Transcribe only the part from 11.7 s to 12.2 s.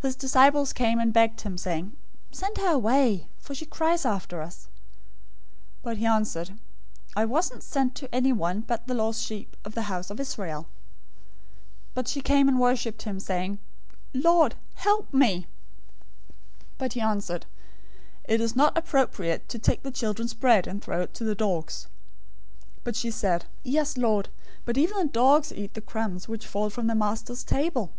But she